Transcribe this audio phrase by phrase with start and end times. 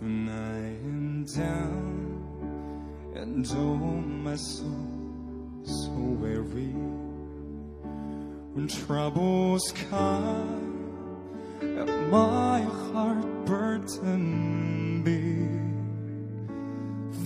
[0.00, 2.24] when I am down
[3.14, 6.72] and oh my soul so weary.
[8.54, 10.90] When troubles come
[11.60, 15.50] and my heart burden be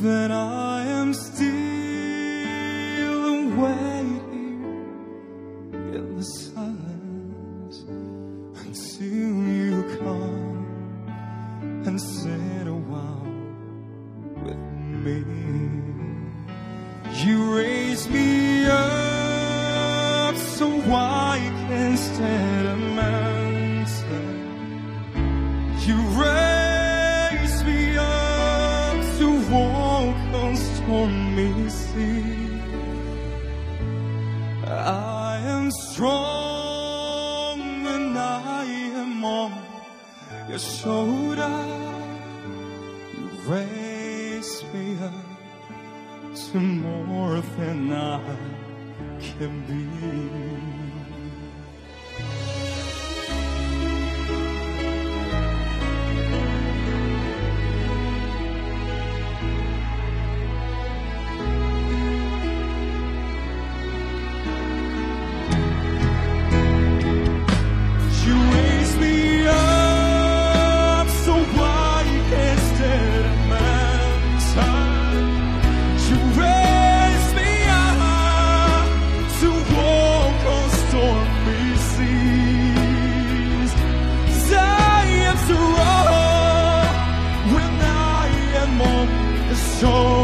[0.03, 1.45] then I am still
[3.59, 4.21] here
[5.95, 7.85] in the silence
[8.67, 10.67] until you come
[11.87, 12.44] and sit
[21.97, 24.35] can of mountain.
[25.87, 32.51] You raise me up to walk on stormy sea.
[34.67, 38.65] I am strong when I
[39.03, 39.53] am on
[40.49, 41.61] your shoulder.
[43.15, 45.15] You raise me up
[46.35, 48.21] to more than I
[49.21, 50.84] can be.
[89.81, 90.24] The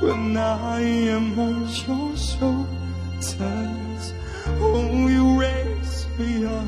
[0.00, 4.12] when I am on your shoulders.
[4.46, 6.64] Oh, you raise me up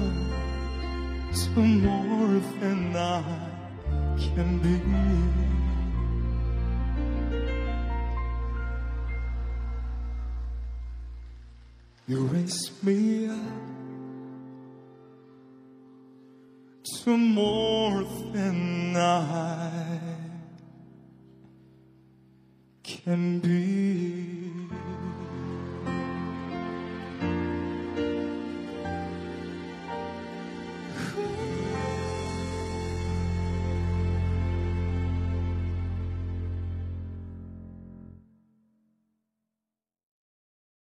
[1.34, 3.22] to more than I
[4.18, 4.76] can be.
[12.08, 13.36] You raise me up
[17.04, 20.11] to more than I
[23.04, 24.01] can be.